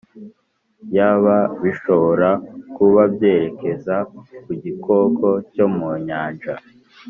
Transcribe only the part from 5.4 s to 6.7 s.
cyo mu nyanja